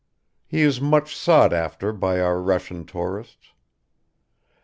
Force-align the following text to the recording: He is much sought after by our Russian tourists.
He 0.47 0.61
is 0.63 0.81
much 0.81 1.15
sought 1.15 1.53
after 1.53 1.93
by 1.93 2.19
our 2.19 2.41
Russian 2.41 2.87
tourists. 2.87 3.53